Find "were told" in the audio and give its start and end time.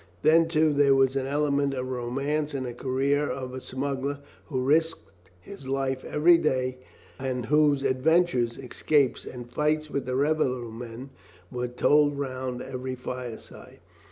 11.51-12.17